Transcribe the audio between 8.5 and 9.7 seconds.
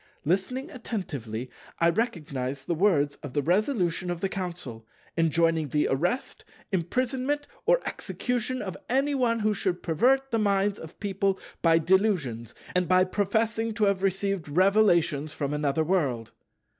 of any one who